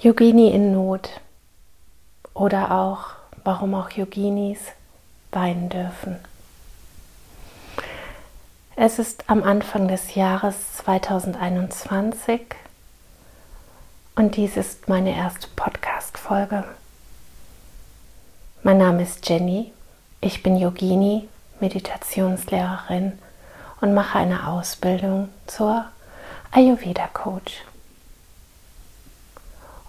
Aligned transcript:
Yogini 0.00 0.50
in 0.50 0.70
Not 0.70 1.10
oder 2.32 2.70
auch, 2.70 3.16
warum 3.42 3.74
auch 3.74 3.90
Yoginis 3.90 4.60
weinen 5.32 5.70
dürfen. 5.70 6.20
Es 8.76 9.00
ist 9.00 9.28
am 9.28 9.42
Anfang 9.42 9.88
des 9.88 10.14
Jahres 10.14 10.76
2021 10.76 12.42
und 14.14 14.36
dies 14.36 14.56
ist 14.56 14.88
meine 14.88 15.16
erste 15.16 15.48
Podcast-Folge. 15.56 16.62
Mein 18.62 18.78
Name 18.78 19.02
ist 19.02 19.28
Jenny, 19.28 19.72
ich 20.20 20.44
bin 20.44 20.56
Yogini, 20.56 21.28
Meditationslehrerin 21.58 23.18
und 23.80 23.94
mache 23.94 24.20
eine 24.20 24.46
Ausbildung 24.46 25.28
zur 25.48 25.86
Ayurveda-Coach. 26.52 27.64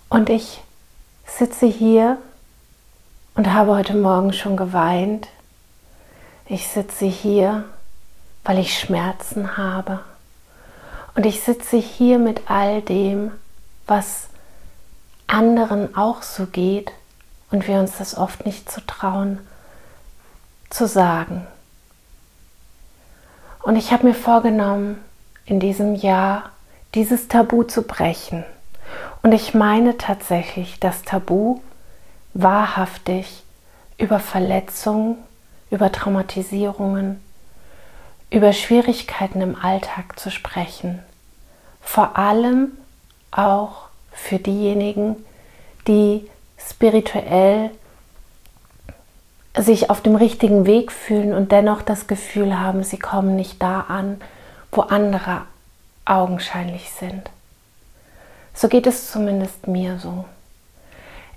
Und 0.10 0.30
ich 0.30 0.62
sitze 1.26 1.68
hier 1.68 2.18
und 3.36 3.54
habe 3.54 3.76
heute 3.76 3.96
Morgen 3.96 4.34
schon 4.34 4.58
geweint. 4.58 5.28
Ich 6.48 6.68
sitze 6.68 7.06
hier, 7.06 7.64
weil 8.44 8.58
ich 8.58 8.78
Schmerzen 8.78 9.56
habe. 9.56 10.00
Und 11.16 11.28
ich 11.28 11.42
sitze 11.42 11.78
hier 11.78 12.18
mit 12.18 12.50
all 12.50 12.82
dem, 12.82 13.32
was 13.86 14.30
anderen 15.28 15.96
auch 15.96 16.24
so 16.24 16.48
geht 16.48 16.92
und 17.52 17.68
wir 17.68 17.80
uns 17.80 17.98
das 17.98 18.18
oft 18.18 18.46
nicht 18.46 18.72
zu 18.72 18.82
trauen 18.86 19.40
zu 20.72 20.88
sagen. 20.88 21.46
Und 23.62 23.76
ich 23.76 23.92
habe 23.92 24.08
mir 24.08 24.14
vorgenommen, 24.14 25.04
in 25.46 25.60
diesem 25.60 25.96
Jahr 25.96 26.52
dieses 26.96 27.28
Tabu 27.28 27.64
zu 27.64 27.84
brechen. 27.84 28.44
Und 29.22 29.34
ich 29.34 29.54
meine 29.54 29.98
tatsächlich 29.98 30.80
das 30.80 31.04
Tabu 31.04 31.60
wahrhaftig 32.34 33.44
über 33.98 34.20
Verletzungen, 34.20 35.18
über 35.70 35.92
Traumatisierungen, 35.92 37.20
über 38.30 38.54
Schwierigkeiten 38.54 39.42
im 39.42 39.56
Alltag 39.56 40.20
zu 40.20 40.32
sprechen. 40.32 41.00
Vor 41.82 42.18
allem 42.18 42.78
auch 43.32 43.88
für 44.12 44.40
diejenigen, 44.40 45.16
die 45.88 46.28
spirituell 46.58 47.72
sich 49.58 49.90
auf 49.90 50.02
dem 50.02 50.16
richtigen 50.16 50.66
Weg 50.66 50.92
fühlen 50.92 51.34
und 51.34 51.52
dennoch 51.52 51.82
das 51.82 52.08
Gefühl 52.08 52.60
haben, 52.60 52.84
sie 52.84 53.00
kommen 53.00 53.36
nicht 53.36 53.62
da 53.62 53.82
an, 53.82 54.22
wo 54.72 54.82
andere 54.82 55.42
augenscheinlich 56.06 56.92
sind. 56.92 57.30
So 58.60 58.68
geht 58.68 58.88
es 58.88 59.10
zumindest 59.10 59.68
mir 59.68 60.00
so. 60.00 60.26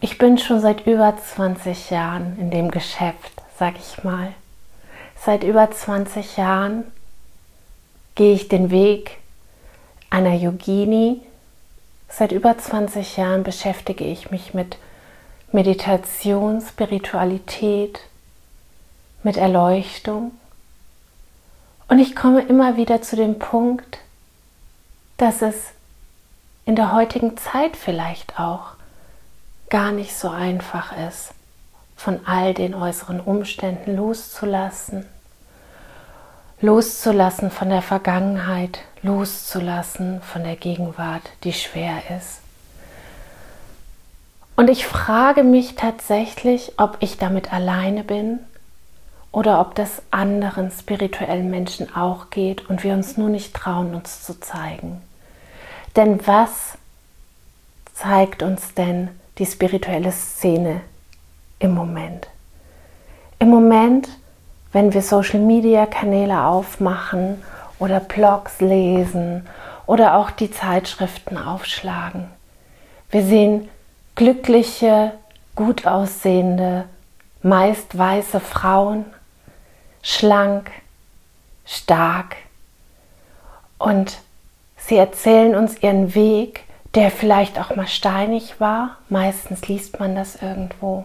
Ich 0.01 0.19
bin 0.19 0.39
schon 0.39 0.61
seit 0.61 0.89
über 0.89 1.17
20 1.17 1.91
Jahren 1.91 2.37
in 2.37 2.51
dem 2.51 2.73
Geschäft, 2.73 3.41
sag 3.57 3.75
ich 3.79 4.03
mal. 4.03 4.35
Seit 5.15 5.45
über 5.45 5.71
20 5.71 6.37
Jahren 6.37 6.83
gehe 8.17 8.35
ich 8.35 8.49
den 8.49 8.73
Weg 8.73 9.19
einer 10.11 10.35
Yogini. 10.35 11.21
Seit 12.09 12.33
über 12.33 12.59
20 12.59 13.17
Jahren 13.17 13.45
beschäftige 13.45 14.03
ich 14.03 14.33
mich 14.33 14.53
mit 14.53 14.77
Meditation, 15.53 16.61
Spiritualität, 16.61 18.01
mit 19.23 19.37
Erleuchtung. 19.37 20.33
Und 21.87 22.01
ich 22.01 22.17
komme 22.17 22.41
immer 22.41 22.77
wieder 22.77 23.01
zu 23.01 23.15
dem 23.15 23.39
Punkt, 23.39 24.01
dass 25.19 25.41
es 25.41 25.73
in 26.65 26.77
der 26.77 26.93
heutigen 26.93 27.37
Zeit 27.37 27.77
vielleicht 27.77 28.39
auch 28.39 28.75
gar 29.69 29.91
nicht 29.91 30.15
so 30.15 30.29
einfach 30.29 30.97
ist, 31.09 31.33
von 31.97 32.21
all 32.27 32.55
den 32.55 32.75
äußeren 32.75 33.21
Umständen 33.21 33.97
loszulassen, 33.97 35.07
loszulassen 36.61 37.51
von 37.51 37.69
der 37.69 37.83
Vergangenheit, 37.83 38.81
loszulassen 39.03 40.23
von 40.23 40.45
der 40.45 40.57
Gegenwart, 40.57 41.23
die 41.43 41.53
schwer 41.53 42.03
ist. 42.17 42.41
Und 44.55 44.69
ich 44.69 44.87
frage 44.87 45.43
mich 45.43 45.75
tatsächlich, 45.75 46.75
ob 46.77 46.99
ich 47.01 47.17
damit 47.17 47.53
alleine 47.53 48.05
bin 48.05 48.39
oder 49.33 49.61
ob 49.61 49.75
das 49.75 50.03
anderen 50.11 50.71
spirituellen 50.71 51.51
Menschen 51.51 51.97
auch 51.97 52.31
geht 52.31 52.69
und 52.69 52.85
wir 52.85 52.93
uns 52.93 53.17
nur 53.17 53.31
nicht 53.31 53.55
trauen, 53.55 53.95
uns 53.95 54.23
zu 54.23 54.39
zeigen. 54.39 55.01
Denn 55.97 56.27
was 56.27 56.79
zeigt 57.95 58.43
uns 58.43 58.75
denn 58.75 59.09
die 59.39 59.47
spirituelle 59.47 60.13
Szene 60.13 60.81
im 61.59 61.75
Moment? 61.75 62.29
Im 63.39 63.51
Moment, 63.51 64.09
wenn 64.73 64.95
wir 64.95 65.03
Social-Media-Kanäle 65.03 66.45
aufmachen 66.45 67.43
oder 67.79 68.01
Blogs 68.01 68.61
lesen 68.61 69.47
oder 69.87 70.17
auch 70.17 70.31
die 70.31 70.51
Zeitschriften 70.51 71.37
aufschlagen. 71.37 72.29
Wir 73.11 73.25
sehen 73.25 73.69
glückliche, 74.15 75.13
gut 75.57 75.87
aussehende, 75.87 76.85
meist 77.43 77.99
weiße 77.99 78.41
Frauen 78.41 79.05
schlank, 80.03 80.71
stark 81.65 82.37
und 83.79 84.19
sie 84.87 84.97
erzählen 84.97 85.55
uns 85.55 85.83
ihren 85.83 86.15
Weg, 86.15 86.65
der 86.95 87.11
vielleicht 87.11 87.59
auch 87.59 87.75
mal 87.75 87.87
steinig 87.87 88.61
war. 88.61 88.99
Meistens 89.09 89.67
liest 89.69 89.99
man 89.99 90.15
das 90.15 90.43
irgendwo. 90.43 91.05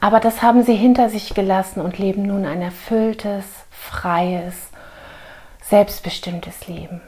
Aber 0.00 0.18
das 0.18 0.42
haben 0.42 0.64
sie 0.64 0.74
hinter 0.74 1.10
sich 1.10 1.34
gelassen 1.34 1.80
und 1.80 1.98
leben 1.98 2.22
nun 2.22 2.44
ein 2.44 2.60
erfülltes, 2.60 3.44
freies, 3.70 4.54
selbstbestimmtes 5.62 6.66
Leben. 6.66 7.00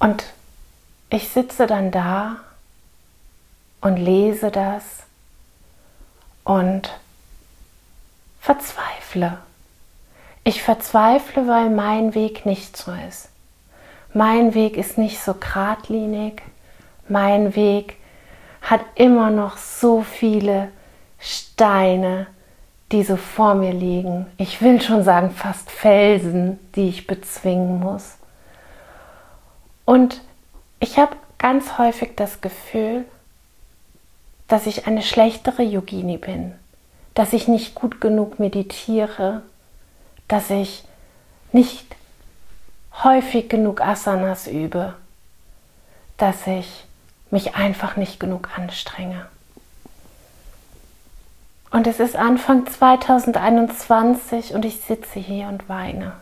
Und 0.00 0.24
ich 1.10 1.28
sitze 1.28 1.66
dann 1.66 1.92
da 1.92 2.36
und 3.80 3.96
lese 3.96 4.50
das 4.50 5.04
und 6.42 6.92
verzweifle. 8.40 9.38
Ich 10.42 10.62
verzweifle, 10.62 11.46
weil 11.46 11.70
mein 11.70 12.14
Weg 12.14 12.44
nicht 12.44 12.76
so 12.76 12.92
ist. 13.08 13.28
Mein 14.14 14.54
Weg 14.54 14.76
ist 14.76 14.96
nicht 14.96 15.20
so 15.20 15.34
geradlinig. 15.34 16.42
Mein 17.08 17.54
Weg 17.54 17.96
hat 18.62 18.80
immer 18.94 19.30
noch 19.30 19.58
so 19.58 20.02
viele 20.02 20.68
Steine, 21.18 22.28
die 22.92 23.02
so 23.02 23.16
vor 23.16 23.54
mir 23.54 23.72
liegen. 23.72 24.26
Ich 24.38 24.62
will 24.62 24.80
schon 24.80 25.02
sagen, 25.04 25.30
fast 25.30 25.70
Felsen, 25.70 26.58
die 26.74 26.88
ich 26.88 27.06
bezwingen 27.06 27.80
muss. 27.80 28.16
Und 29.84 30.22
ich 30.80 30.98
habe 30.98 31.16
ganz 31.36 31.76
häufig 31.76 32.12
das 32.16 32.40
Gefühl, 32.40 33.04
dass 34.48 34.66
ich 34.66 34.86
eine 34.86 35.02
schlechtere 35.02 35.62
Yogini 35.62 36.16
bin 36.16 36.54
dass 37.14 37.32
ich 37.32 37.48
nicht 37.48 37.74
gut 37.74 38.00
genug 38.00 38.38
meditiere, 38.38 39.42
dass 40.28 40.50
ich 40.50 40.84
nicht 41.52 41.86
häufig 43.04 43.48
genug 43.48 43.80
Asanas 43.80 44.46
übe, 44.46 44.94
dass 46.16 46.46
ich 46.46 46.84
mich 47.30 47.54
einfach 47.54 47.96
nicht 47.96 48.18
genug 48.18 48.48
anstrenge. 48.56 49.26
Und 51.70 51.86
es 51.86 52.00
ist 52.00 52.16
Anfang 52.16 52.66
2021 52.66 54.54
und 54.54 54.64
ich 54.64 54.80
sitze 54.80 55.18
hier 55.18 55.48
und 55.48 55.68
weine. 55.68 56.12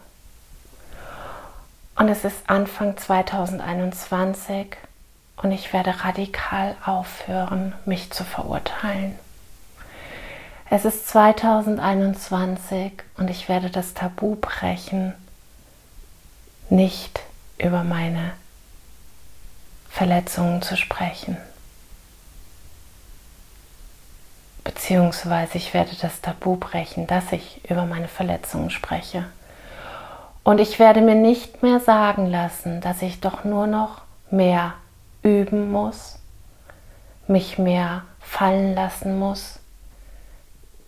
Und 1.95 2.09
es 2.09 2.25
ist 2.25 2.49
Anfang 2.49 2.97
2021 2.97 4.77
und 5.37 5.53
ich 5.53 5.75
werde 5.75 6.05
radikal 6.05 6.75
aufhören, 6.85 7.75
mich 7.85 8.11
zu 8.11 8.25
verurteilen. 8.25 9.19
Es 10.71 10.87
ist 10.87 11.07
2021 11.09 12.93
und 13.19 13.29
ich 13.29 13.51
werde 13.51 13.69
das 13.69 13.93
Tabu 13.93 14.37
brechen, 14.37 15.13
nicht 16.73 17.21
über 17.59 17.85
meine 17.85 18.33
Verletzungen 19.91 20.63
zu 20.63 20.77
sprechen. 20.77 21.37
Beziehungsweise 24.65 25.59
ich 25.59 25.75
werde 25.75 25.95
das 26.01 26.23
Tabu 26.23 26.57
brechen, 26.57 27.07
dass 27.07 27.31
ich 27.33 27.61
über 27.69 27.85
meine 27.85 28.09
Verletzungen 28.09 28.71
spreche. 28.71 29.27
Und 30.45 30.61
ich 30.61 30.79
werde 30.79 31.03
mir 31.03 31.15
nicht 31.15 31.63
mehr 31.63 31.79
sagen 31.79 32.27
lassen, 32.27 32.81
dass 32.81 33.03
ich 33.03 33.21
doch 33.21 33.45
nur 33.45 33.67
noch 33.67 34.01
mehr 34.31 34.73
üben 35.23 35.71
muss, 35.71 36.19
mich 37.29 37.59
mehr 37.59 38.03
fallen 38.19 38.75
lassen 38.75 39.19
muss, 39.19 39.61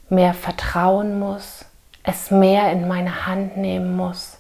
mehr 0.09 0.33
vertrauen 0.33 1.19
muss, 1.19 1.67
es 2.03 2.31
mehr 2.31 2.73
in 2.73 2.89
meine 2.89 3.27
Hand 3.27 3.59
nehmen 3.59 3.97
muss, 3.97 4.39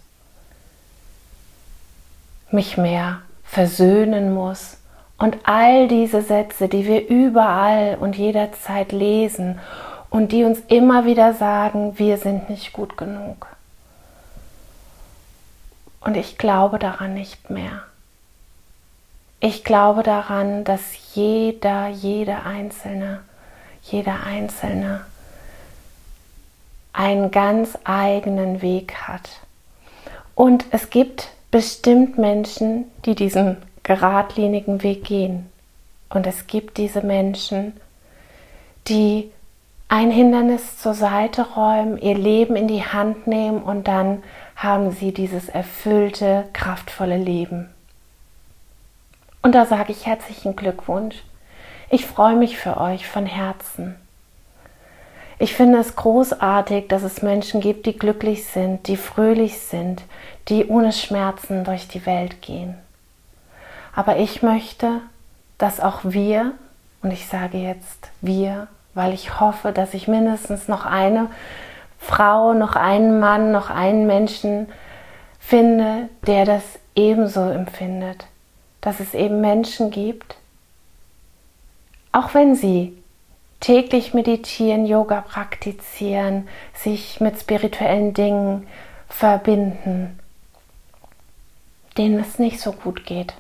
mich 2.54 2.78
mehr 2.78 3.20
versöhnen 3.42 4.32
muss 4.32 4.78
Und 5.18 5.38
all 5.44 5.86
diese 5.86 6.22
Sätze, 6.22 6.68
die 6.68 6.86
wir 6.86 7.08
überall 7.08 7.96
und 8.00 8.16
jederzeit 8.16 8.90
lesen 8.90 9.60
und 10.10 10.32
die 10.32 10.44
uns 10.44 10.60
immer 10.68 11.04
wieder 11.06 11.34
sagen, 11.34 11.98
wir 11.98 12.18
sind 12.18 12.50
nicht 12.50 12.72
gut 12.72 12.96
genug. 12.96 13.46
Und 16.00 16.16
ich 16.16 16.36
glaube 16.36 16.78
daran 16.78 17.14
nicht 17.14 17.48
mehr. 17.48 17.82
Ich 19.40 19.62
glaube 19.62 20.02
daran, 20.02 20.64
dass 20.64 21.14
jeder, 21.14 21.88
jeder 21.88 22.44
Einzelne, 22.44 23.20
jeder 23.82 24.24
Einzelne 24.24 25.04
einen 26.92 27.30
ganz 27.30 27.78
eigenen 27.84 28.62
Weg 28.62 28.94
hat. 29.06 29.28
Und 30.34 30.64
es 30.70 30.90
gibt 30.90 31.33
bestimmt 31.54 32.18
Menschen, 32.18 32.86
die 33.04 33.14
diesen 33.14 33.58
geradlinigen 33.84 34.82
Weg 34.82 35.04
gehen. 35.04 35.48
Und 36.08 36.26
es 36.26 36.48
gibt 36.48 36.78
diese 36.78 37.02
Menschen, 37.02 37.74
die 38.88 39.30
ein 39.86 40.10
Hindernis 40.10 40.78
zur 40.78 40.94
Seite 40.94 41.54
räumen, 41.54 41.96
ihr 41.98 42.18
Leben 42.18 42.56
in 42.56 42.66
die 42.66 42.82
Hand 42.84 43.28
nehmen 43.28 43.62
und 43.62 43.86
dann 43.86 44.24
haben 44.56 44.90
sie 44.90 45.12
dieses 45.12 45.48
erfüllte, 45.48 46.48
kraftvolle 46.54 47.18
Leben. 47.18 47.70
Und 49.40 49.54
da 49.54 49.64
sage 49.64 49.92
ich 49.92 50.06
herzlichen 50.06 50.56
Glückwunsch. 50.56 51.22
Ich 51.88 52.04
freue 52.04 52.34
mich 52.34 52.56
für 52.56 52.78
euch 52.80 53.06
von 53.06 53.26
Herzen. 53.26 53.94
Ich 55.38 55.54
finde 55.54 55.78
es 55.78 55.96
großartig, 55.96 56.88
dass 56.88 57.02
es 57.02 57.22
Menschen 57.22 57.60
gibt, 57.60 57.86
die 57.86 57.98
glücklich 57.98 58.46
sind, 58.46 58.86
die 58.86 58.96
fröhlich 58.96 59.58
sind, 59.58 60.02
die 60.48 60.66
ohne 60.66 60.92
Schmerzen 60.92 61.64
durch 61.64 61.88
die 61.88 62.06
Welt 62.06 62.40
gehen. 62.40 62.76
Aber 63.94 64.16
ich 64.16 64.42
möchte, 64.42 65.00
dass 65.58 65.80
auch 65.80 66.00
wir, 66.04 66.52
und 67.02 67.12
ich 67.12 67.26
sage 67.26 67.58
jetzt 67.58 68.10
wir, 68.20 68.68
weil 68.94 69.12
ich 69.12 69.40
hoffe, 69.40 69.72
dass 69.72 69.94
ich 69.94 70.08
mindestens 70.08 70.68
noch 70.68 70.86
eine 70.86 71.28
Frau, 71.98 72.52
noch 72.52 72.76
einen 72.76 73.18
Mann, 73.18 73.50
noch 73.50 73.70
einen 73.70 74.06
Menschen 74.06 74.68
finde, 75.40 76.08
der 76.26 76.44
das 76.44 76.62
ebenso 76.94 77.48
empfindet. 77.48 78.26
Dass 78.80 79.00
es 79.00 79.14
eben 79.14 79.40
Menschen 79.40 79.90
gibt, 79.90 80.36
auch 82.12 82.34
wenn 82.34 82.54
sie 82.54 82.96
täglich 83.64 84.12
meditieren, 84.12 84.84
Yoga 84.84 85.22
praktizieren, 85.22 86.46
sich 86.74 87.18
mit 87.22 87.40
spirituellen 87.40 88.12
Dingen 88.12 88.68
verbinden, 89.08 90.18
denen 91.96 92.20
es 92.20 92.38
nicht 92.38 92.60
so 92.60 92.72
gut 92.72 93.06
geht 93.06 93.32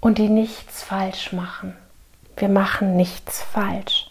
und 0.00 0.16
die 0.16 0.30
nichts 0.30 0.82
falsch 0.82 1.34
machen. 1.34 1.76
Wir 2.38 2.48
machen 2.48 2.96
nichts 2.96 3.42
falsch. 3.42 4.10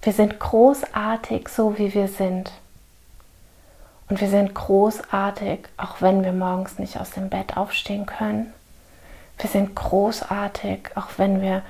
Wir 0.00 0.14
sind 0.14 0.40
großartig, 0.40 1.50
so 1.50 1.76
wie 1.76 1.92
wir 1.92 2.08
sind. 2.08 2.50
Und 4.08 4.22
wir 4.22 4.30
sind 4.30 4.54
großartig, 4.54 5.68
auch 5.76 6.00
wenn 6.00 6.24
wir 6.24 6.32
morgens 6.32 6.78
nicht 6.78 6.98
aus 6.98 7.10
dem 7.10 7.28
Bett 7.28 7.58
aufstehen 7.58 8.06
können. 8.06 8.54
Wir 9.38 9.50
sind 9.50 9.74
großartig, 9.74 10.90
auch 10.94 11.08
wenn 11.16 11.40
wir 11.42 11.62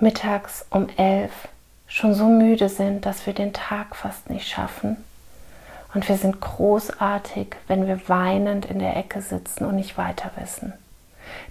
mittags 0.00 0.66
um 0.70 0.88
elf 0.96 1.48
schon 1.86 2.14
so 2.14 2.26
müde 2.26 2.68
sind, 2.68 3.06
dass 3.06 3.26
wir 3.26 3.32
den 3.32 3.52
Tag 3.52 3.96
fast 3.96 4.30
nicht 4.30 4.48
schaffen. 4.48 4.96
Und 5.94 6.08
wir 6.08 6.16
sind 6.16 6.40
großartig, 6.40 7.56
wenn 7.66 7.86
wir 7.86 8.08
weinend 8.08 8.66
in 8.66 8.78
der 8.78 8.96
Ecke 8.96 9.22
sitzen 9.22 9.64
und 9.64 9.76
nicht 9.76 9.96
weiter 9.96 10.30
wissen. 10.36 10.74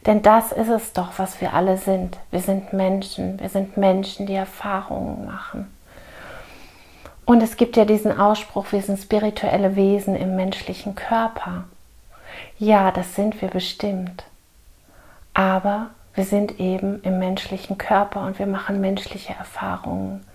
Denn 0.06 0.22
das 0.22 0.52
ist 0.52 0.70
es 0.70 0.94
doch, 0.94 1.18
was 1.18 1.42
wir 1.42 1.54
alle 1.54 1.78
sind. 1.78 2.18
Wir 2.32 2.40
sind 2.40 2.74
Menschen. 2.74 3.40
Wir 3.40 3.50
sind 3.50 3.78
Menschen, 3.78 4.28
die 4.28 4.36
Erfahrungen 4.36 5.26
machen. 5.26 5.68
Und 7.26 7.42
es 7.42 7.58
gibt 7.58 7.76
ja 7.76 7.84
diesen 7.84 8.18
Ausspruch, 8.18 8.72
wir 8.72 8.82
sind 8.82 9.00
spirituelle 9.00 9.76
Wesen 9.76 10.16
im 10.16 10.36
menschlichen 10.36 10.96
Körper. 10.96 11.66
Ja, 12.58 12.92
das 12.92 13.16
sind 13.16 13.42
wir 13.42 13.50
bestimmt. 13.50 14.24
Aber 15.38 15.92
wir 16.16 16.26
sind 16.26 16.60
eben 16.60 17.00
im 17.04 17.20
menschlichen 17.20 17.78
Körper 17.78 18.26
und 18.26 18.40
wir 18.40 18.48
machen 18.48 18.82
menschliche 18.82 19.36
Erfahrungen. 19.36 20.26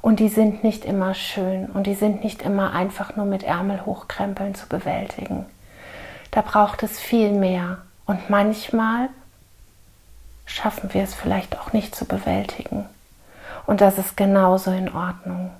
Und 0.00 0.18
die 0.18 0.30
sind 0.30 0.64
nicht 0.64 0.86
immer 0.86 1.12
schön 1.12 1.66
und 1.66 1.86
die 1.86 1.94
sind 1.94 2.24
nicht 2.24 2.40
immer 2.40 2.72
einfach 2.72 3.16
nur 3.16 3.26
mit 3.26 3.42
Ärmel 3.42 3.84
hochkrempeln 3.84 4.54
zu 4.54 4.66
bewältigen. 4.66 5.44
Da 6.30 6.40
braucht 6.40 6.82
es 6.82 6.98
viel 6.98 7.32
mehr. 7.32 7.82
Und 8.06 8.30
manchmal 8.30 9.10
schaffen 10.46 10.94
wir 10.94 11.02
es 11.02 11.12
vielleicht 11.12 11.58
auch 11.58 11.74
nicht 11.74 11.94
zu 11.94 12.06
bewältigen. 12.06 12.86
Und 13.66 13.82
das 13.82 13.98
ist 13.98 14.16
genauso 14.16 14.70
in 14.70 14.90
Ordnung. 14.90 15.50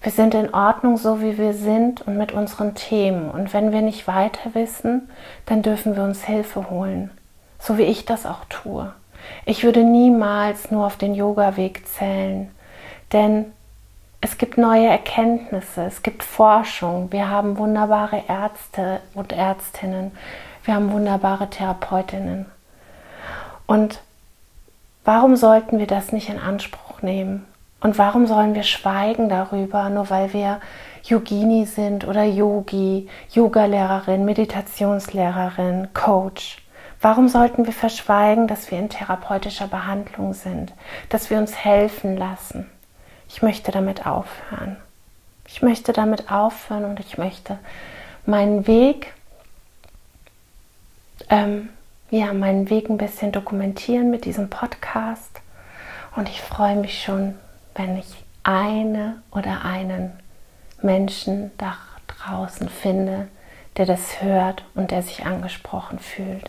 Wir 0.00 0.12
sind 0.12 0.34
in 0.34 0.54
Ordnung, 0.54 0.96
so 0.96 1.20
wie 1.20 1.38
wir 1.38 1.54
sind 1.54 2.02
und 2.02 2.18
mit 2.18 2.30
unseren 2.30 2.76
Themen. 2.76 3.32
Und 3.32 3.52
wenn 3.52 3.72
wir 3.72 3.82
nicht 3.82 4.06
weiter 4.06 4.54
wissen, 4.54 5.10
dann 5.46 5.62
dürfen 5.62 5.96
wir 5.96 6.04
uns 6.04 6.22
Hilfe 6.22 6.70
holen, 6.70 7.10
so 7.64 7.78
wie 7.78 7.84
ich 7.84 8.04
das 8.04 8.26
auch 8.26 8.44
tue. 8.50 8.92
Ich 9.46 9.64
würde 9.64 9.84
niemals 9.84 10.70
nur 10.70 10.84
auf 10.84 10.98
den 10.98 11.14
Yoga-Weg 11.14 11.88
zählen, 11.88 12.50
denn 13.12 13.46
es 14.20 14.36
gibt 14.36 14.58
neue 14.58 14.86
Erkenntnisse, 14.86 15.84
es 15.84 16.02
gibt 16.02 16.22
Forschung, 16.22 17.10
wir 17.10 17.30
haben 17.30 17.56
wunderbare 17.56 18.22
Ärzte 18.28 19.00
und 19.14 19.32
Ärztinnen, 19.32 20.12
wir 20.64 20.74
haben 20.74 20.92
wunderbare 20.92 21.48
Therapeutinnen. 21.48 22.46
Und 23.66 24.00
warum 25.04 25.36
sollten 25.36 25.78
wir 25.78 25.86
das 25.86 26.12
nicht 26.12 26.28
in 26.28 26.38
Anspruch 26.38 27.00
nehmen? 27.00 27.46
Und 27.80 27.96
warum 27.96 28.26
sollen 28.26 28.54
wir 28.54 28.62
schweigen 28.62 29.30
darüber, 29.30 29.88
nur 29.88 30.10
weil 30.10 30.32
wir 30.34 30.60
Yogini 31.04 31.64
sind 31.64 32.06
oder 32.06 32.24
Yogi, 32.24 33.08
Yogalehrerin, 33.30 34.24
Meditationslehrerin, 34.24 35.88
Coach? 35.94 36.63
Warum 37.04 37.28
sollten 37.28 37.66
wir 37.66 37.74
verschweigen, 37.74 38.48
dass 38.48 38.70
wir 38.70 38.78
in 38.78 38.88
therapeutischer 38.88 39.66
Behandlung 39.66 40.32
sind, 40.32 40.72
dass 41.10 41.28
wir 41.28 41.36
uns 41.36 41.54
helfen 41.54 42.16
lassen? 42.16 42.66
Ich 43.28 43.42
möchte 43.42 43.72
damit 43.72 44.06
aufhören. 44.06 44.78
Ich 45.46 45.60
möchte 45.60 45.92
damit 45.92 46.32
aufhören 46.32 46.86
und 46.86 47.00
ich 47.00 47.18
möchte 47.18 47.58
meinen 48.24 48.66
Weg, 48.66 49.12
ähm, 51.28 51.68
ja, 52.10 52.32
meinen 52.32 52.70
Weg 52.70 52.88
ein 52.88 52.96
bisschen 52.96 53.32
dokumentieren 53.32 54.10
mit 54.10 54.24
diesem 54.24 54.48
Podcast. 54.48 55.42
Und 56.16 56.30
ich 56.30 56.40
freue 56.40 56.76
mich 56.76 57.02
schon, 57.02 57.34
wenn 57.74 57.98
ich 57.98 58.24
eine 58.44 59.20
oder 59.30 59.66
einen 59.66 60.10
Menschen 60.80 61.50
da 61.58 61.76
draußen 62.06 62.70
finde, 62.70 63.28
der 63.76 63.84
das 63.84 64.22
hört 64.22 64.64
und 64.74 64.90
der 64.90 65.02
sich 65.02 65.26
angesprochen 65.26 65.98
fühlt. 65.98 66.48